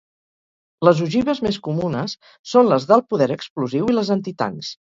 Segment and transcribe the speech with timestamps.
[0.89, 2.17] Les ogives més comunes
[2.55, 4.77] són les d'alt poder explosiu i les antitancs.